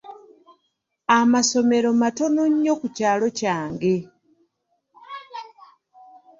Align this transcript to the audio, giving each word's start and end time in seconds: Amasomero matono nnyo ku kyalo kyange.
Amasomero 1.17 1.89
matono 2.01 2.43
nnyo 2.51 2.73
ku 2.81 2.87
kyalo 2.97 3.27
kyange. 3.39 3.95